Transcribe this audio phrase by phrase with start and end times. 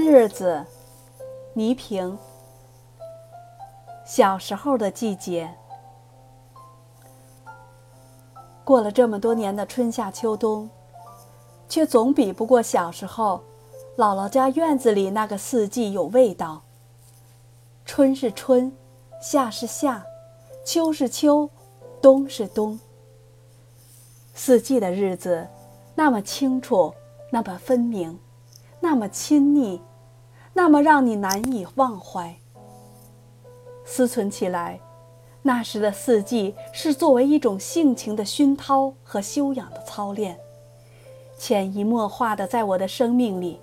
[0.00, 0.64] 日子，
[1.54, 2.16] 倪萍。
[4.06, 5.52] 小时候的季节，
[8.62, 10.70] 过了这么多年的春夏秋冬，
[11.68, 13.42] 却总比不过小时候
[13.96, 16.62] 姥姥家院子里那个四季有味道。
[17.84, 18.72] 春是春，
[19.20, 20.06] 夏是夏，
[20.64, 21.50] 秋是秋，
[22.00, 22.78] 冬是冬。
[24.32, 25.48] 四季的日子，
[25.96, 26.94] 那么清楚，
[27.32, 28.16] 那么分明，
[28.78, 29.82] 那么亲昵。
[30.58, 32.34] 那么让你难以忘怀。
[33.84, 34.80] 思忖起来，
[35.40, 40.36] 那时的四季是作为一种性情的熏陶和修养的操练，
[41.38, 43.60] 潜移默化的在我的生命里。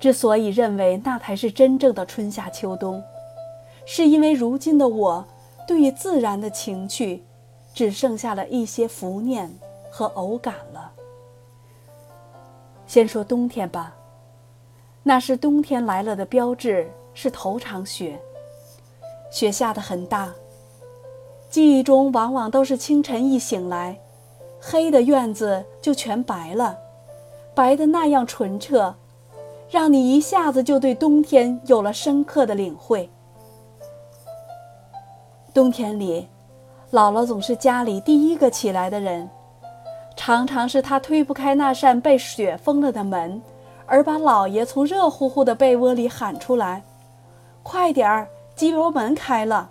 [0.00, 3.04] 之所以认为那才是真正的春夏秋冬，
[3.84, 5.22] 是因为如今的我
[5.66, 7.22] 对于自然的情趣，
[7.74, 9.54] 只剩下了一些浮念
[9.90, 10.90] 和偶感了。
[12.86, 13.94] 先说冬天吧。
[15.02, 18.20] 那是冬天来了的标志，是头场雪。
[19.30, 20.32] 雪下得很大。
[21.50, 23.98] 记忆中往往都是清晨一醒来，
[24.60, 26.78] 黑的院子就全白了，
[27.54, 28.94] 白的那样纯澈，
[29.70, 33.08] 让你一下子就对冬天有了深刻的领会。
[35.54, 36.28] 冬天里，
[36.92, 39.28] 姥姥总是家里第一个起来的人，
[40.16, 43.40] 常常是她推不开那扇被雪封了的门。
[43.88, 46.84] 而把老爷从热乎乎的被窝里喊出来
[47.64, 49.70] ：“快点儿，鸡窝门开了，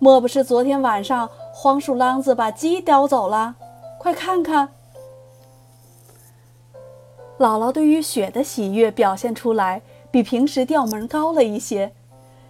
[0.00, 3.54] 莫不是昨天晚上黄鼠狼子把鸡叼走了？
[3.98, 4.70] 快看看！”
[7.38, 11.92] 姥姥对于雪的喜悦表现出来，比平时调门高了一些，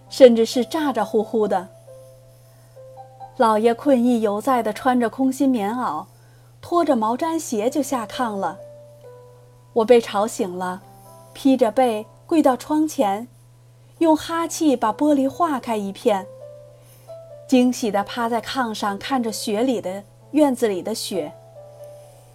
[0.09, 1.67] 甚至是咋咋呼呼的。
[3.37, 6.05] 老爷困意犹在的穿着空心棉袄，
[6.61, 8.57] 拖着毛毡鞋就下炕了。
[9.73, 10.81] 我被吵醒了。
[11.35, 13.27] 披着被跪到窗前，
[13.99, 16.25] 用哈气把玻璃化开一片。
[17.47, 21.33] 惊喜地趴在炕上看着雪里的院子里的雪。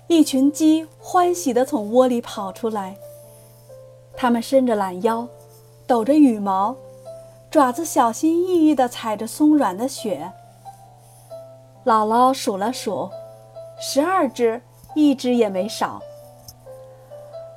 [0.07, 2.97] 一群鸡欢喜地从窝里跑出来，
[4.15, 5.27] 它们伸着懒腰，
[5.87, 6.77] 抖着羽毛，
[7.51, 10.31] 爪子小心翼翼地踩着松软的雪。
[11.85, 13.09] 姥姥数了数，
[13.81, 14.61] 十二只，
[14.95, 16.03] 一只也没少。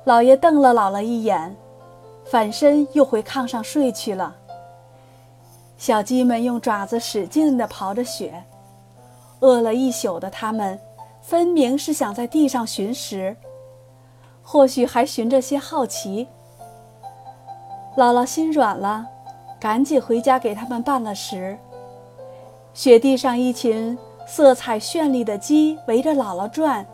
[0.04, 1.56] 老爷瞪了姥姥一眼，
[2.26, 4.36] 反身又回炕上睡去了。
[5.78, 8.44] 小鸡们用爪子使劲地刨着雪，
[9.40, 10.78] 饿了一宿的它们，
[11.22, 13.34] 分明是想在地上寻食，
[14.42, 16.28] 或许还寻着些好奇。
[17.96, 19.06] 姥姥心软了，
[19.58, 21.58] 赶紧回家给它们拌了食。
[22.74, 26.86] 雪地上，一群色彩绚丽的鸡围着姥姥转。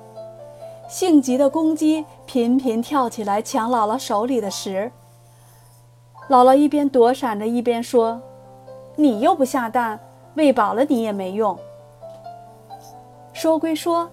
[0.91, 4.91] 性急的公鸡频频跳起来抢姥姥手里的食。
[6.29, 8.21] 姥姥一边躲闪着，一边说
[8.97, 10.01] ：“你又不下蛋，
[10.35, 11.57] 喂饱了你也没用。”
[13.33, 14.11] 说归说，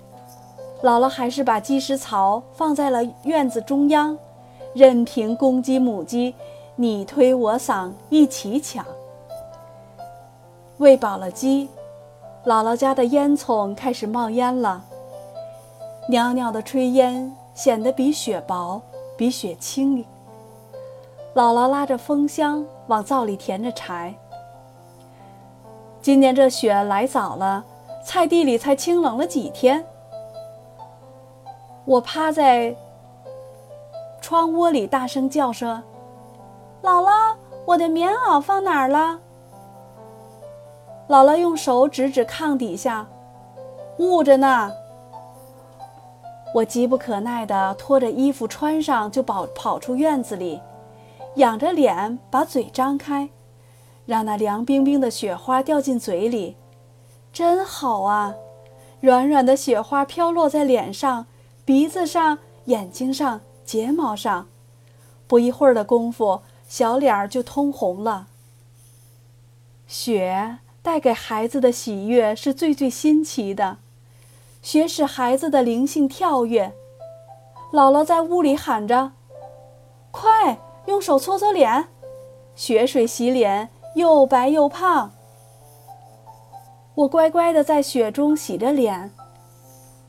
[0.83, 4.15] 姥姥还是把鸡食槽放在了院子中央，
[4.75, 6.35] 任凭公鸡母鸡
[6.75, 8.85] 你推我搡一起抢。
[10.77, 11.69] 喂饱了鸡，
[12.45, 14.83] 姥姥家的烟囱开始冒烟了。
[16.09, 18.81] 袅袅的炊烟显得比雪薄，
[19.17, 20.05] 比雪轻。
[21.35, 24.15] 姥姥拉着风箱往灶里填着柴。
[26.01, 27.65] 今年这雪来早了，
[28.05, 29.85] 菜地里才清冷了几天。
[31.83, 32.73] 我趴在
[34.21, 35.83] 窗窝里大声叫说
[36.81, 37.35] ：“姥姥，
[37.65, 39.19] 我的棉袄放哪儿了？”
[41.09, 43.05] 姥姥用手指指炕底下，
[43.97, 44.71] 捂着呢。
[46.53, 50.61] 我急不可耐地拖着衣服穿上，就跑跑出院子里，
[51.35, 53.29] 仰着脸，把嘴张开，
[54.05, 56.55] 让那凉冰冰的雪花掉进嘴里，
[57.31, 58.35] 真好啊！
[59.01, 61.27] 软软的雪花飘落在脸上、
[61.63, 64.47] 鼻子上、眼睛上、睫毛上，
[65.27, 68.27] 不一会儿的功夫，小脸儿就通红了。
[69.85, 73.77] 雪带给孩子的喜悦是最最新奇的。
[74.67, 76.73] 雪使孩子的灵性跳跃，
[77.71, 79.13] 姥姥在屋里喊着
[80.11, 81.87] ：“快用手搓搓脸，
[82.53, 85.09] 雪水洗脸又白又胖。”
[86.95, 89.09] 我乖乖的在雪中洗着脸。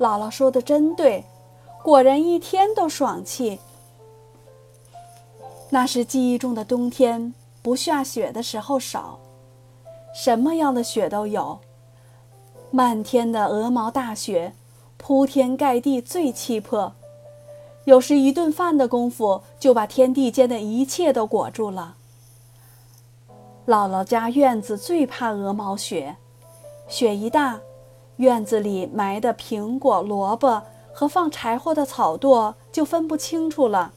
[0.01, 1.25] 姥姥说的真对，
[1.85, 3.61] 果然一天都爽气。
[5.71, 7.33] 那是记忆中的冬天，
[7.63, 9.21] 不下雪的时候少，
[10.13, 11.61] 什么样的雪都有。
[12.71, 14.53] 漫天的鹅毛大雪，
[14.99, 16.93] 铺天盖地，最气魄。
[17.85, 21.97] 有时一顿饭的功夫就把天地间的一切都裹住了。
[23.67, 26.17] 姥姥家院子最怕鹅毛雪，
[26.87, 27.61] 雪一大，
[28.17, 30.63] 院子里埋的苹果、萝卜
[30.93, 33.93] 和放柴火的草垛就分不清楚了。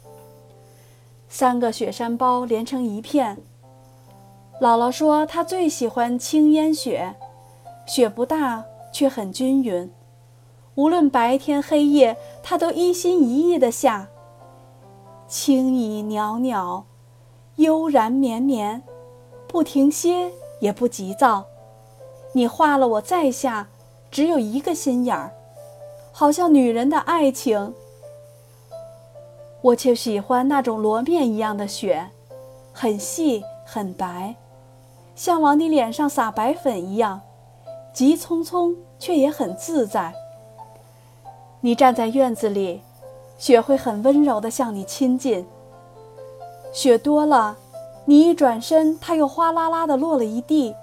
[1.27, 3.37] 三个雪山包连成一片。
[4.61, 7.15] 姥姥说她最喜欢青烟雪，
[7.85, 9.91] 雪不大却很均匀。
[10.75, 14.07] 无论白天黑夜，它都一心一意地下。
[15.27, 16.85] 轻倚袅袅，
[17.55, 18.81] 悠然绵绵，
[19.47, 21.45] 不停歇也不急躁。
[22.33, 23.67] 你画了我再下，
[24.09, 25.33] 只有一个心眼儿，
[26.11, 27.73] 好像女人的爱情。
[29.61, 32.09] 我却喜欢那种罗面一样的雪，
[32.73, 34.35] 很细很白，
[35.13, 37.21] 像往你脸上撒白粉一样，
[37.93, 40.13] 急匆匆却也很自在。
[41.59, 42.81] 你站在院子里，
[43.37, 45.45] 雪会很温柔地向你亲近。
[46.73, 47.57] 雪多了，
[48.05, 50.73] 你一转身，它又哗啦啦地落了一地，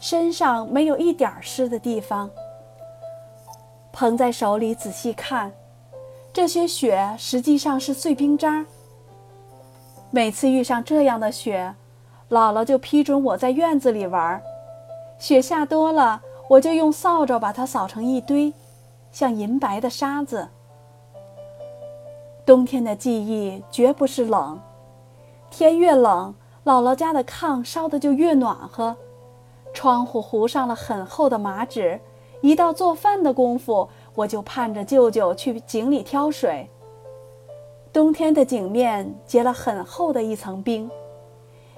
[0.00, 2.30] 身上没有一点湿的地方。
[3.92, 5.52] 捧在手里仔细看，
[6.32, 8.64] 这些雪实际上是碎冰渣。
[10.10, 11.74] 每次遇上这样的雪，
[12.30, 14.40] 姥姥就批准我在院子里玩。
[15.18, 18.52] 雪下多了，我就用扫帚把它扫成一堆。
[19.10, 20.48] 像银白的沙子。
[22.44, 24.60] 冬天的记忆绝不是冷，
[25.50, 26.34] 天越冷，
[26.64, 28.94] 姥姥家的炕烧的就越暖和，
[29.72, 31.98] 窗户糊上了很厚的麻纸。
[32.42, 36.68] 一到做饭的功夫，我就盼着舅舅去井里挑水。
[37.92, 40.88] 冬天的井面结了很厚的一层冰，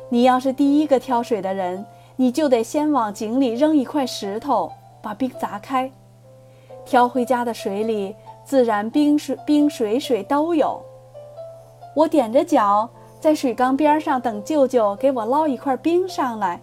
[0.09, 1.87] 你要是第一个挑水的人，
[2.21, 4.71] 你就得先往井里扔一块石头，
[5.01, 5.91] 把冰砸开。
[6.85, 8.15] 挑回家的水里，
[8.45, 10.79] 自然冰水、冰水水都有。
[11.97, 12.87] 我踮着脚
[13.19, 16.61] 在水缸边上等舅舅给我捞一块冰上来。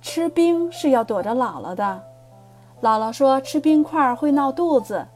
[0.00, 2.02] 吃冰是要躲着姥姥的，
[2.80, 5.06] 姥姥说吃冰块会闹肚子。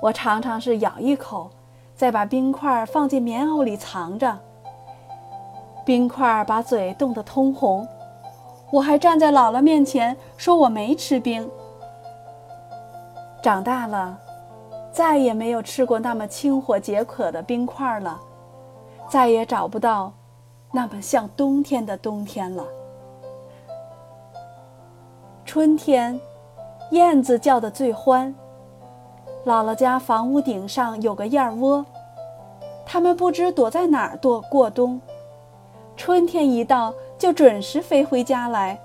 [0.00, 1.50] 我常常是咬一口，
[1.96, 4.38] 再把冰块放进棉袄里藏着。
[5.84, 7.84] 冰块把嘴冻得通红，
[8.72, 11.48] 我还站在姥姥面前说我没吃冰。
[13.42, 14.18] 长大了，
[14.90, 18.18] 再也没有吃过那么清火解渴的冰块了，
[19.10, 20.10] 再也找不到
[20.72, 22.64] 那么像冬天的冬天了。
[25.44, 26.18] 春天，
[26.92, 28.34] 燕子叫得最欢。
[29.44, 31.84] 姥姥家房屋顶上有个燕窝，
[32.86, 34.98] 它们不知躲在哪儿躲过冬。
[35.94, 38.76] 春天一到，就准时飞回家来。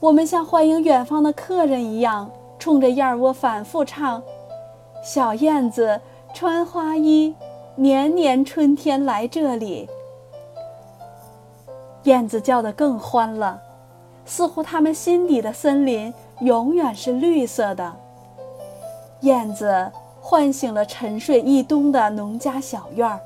[0.00, 2.30] 我们像欢迎远方的客人一样。
[2.58, 4.22] 冲着燕窝反复唱
[5.04, 6.00] ：“小燕子
[6.32, 7.34] 穿花衣，
[7.76, 9.86] 年年春天来这里。”
[12.04, 13.60] 燕子叫得更欢了，
[14.24, 17.94] 似乎它们心底的森林永远是绿色的。
[19.20, 19.92] 燕子
[20.22, 23.20] 唤醒了沉睡一冬的农家小院儿。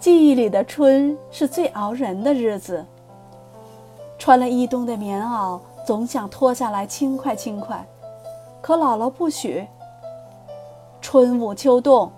[0.00, 2.86] 记忆里的春是最熬人的日子，
[4.18, 5.60] 穿了一冬的棉袄。
[5.86, 7.84] 总想脱下来轻快轻快，
[8.60, 9.66] 可姥姥不许。
[11.00, 12.12] 春捂秋冻，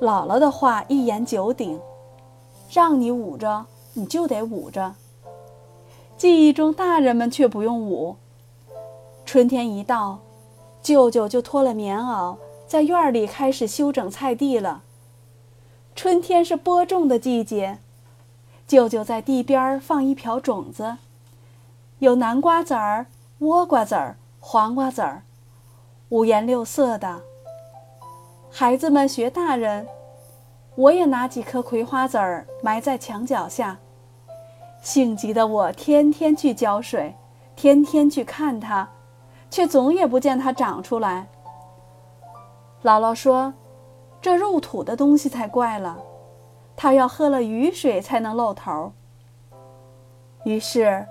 [0.00, 1.78] 姥姥的话一言九鼎，
[2.70, 4.94] 让你捂着你就得捂着。
[6.16, 8.16] 记忆中大人们却不用捂。
[9.26, 10.18] 春天一到，
[10.80, 14.82] 舅舅就脱了棉袄，在院里开始修整菜地了。
[15.94, 17.78] 春天是播种的季节，
[18.66, 20.96] 舅舅在地边放一瓢种子。
[21.98, 23.06] 有南瓜籽儿、
[23.40, 25.22] 倭瓜籽儿、黄瓜籽儿，
[26.08, 27.20] 五颜六色的。
[28.50, 29.86] 孩子们学大人，
[30.74, 33.78] 我也拿几颗葵花籽儿埋在墙角下。
[34.80, 37.14] 性急的我天天去浇水，
[37.54, 38.88] 天天去看它，
[39.50, 41.28] 却总也不见它长出来。
[42.82, 43.52] 姥姥说
[44.20, 45.98] ：“这入土的东西才怪了，
[46.76, 48.92] 它要喝了雨水才能露头。”
[50.44, 51.06] 于是。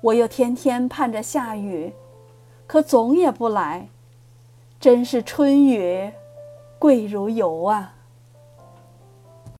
[0.00, 1.94] 我又天天盼着下雨，
[2.66, 3.88] 可总也不来，
[4.78, 6.12] 真是春雨
[6.78, 7.93] 贵如油啊！